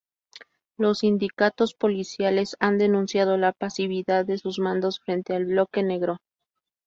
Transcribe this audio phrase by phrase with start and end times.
[0.79, 6.17] Los sindicatos policiales han denunciado la pasividad de sus mandos frente al bloque negro.